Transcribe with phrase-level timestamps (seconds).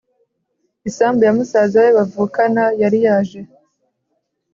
[0.89, 3.39] isambu ya musaza we bavukana yari yaje